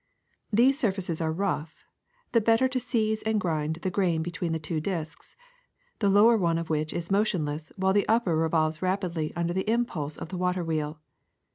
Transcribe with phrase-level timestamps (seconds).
[0.51, 1.85] These surfaces are rough,
[2.31, 5.37] the bet ter to seize and grind the grain between the two disks,
[5.99, 10.17] the lower one of which is motionless, while the upper revolves rapidly under the impulse
[10.17, 10.99] of the water wheel.